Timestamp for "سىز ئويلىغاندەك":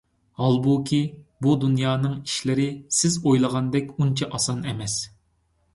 3.01-3.95